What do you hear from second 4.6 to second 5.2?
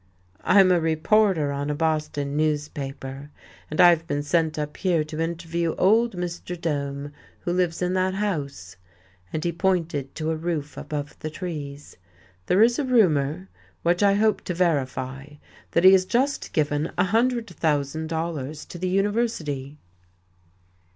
here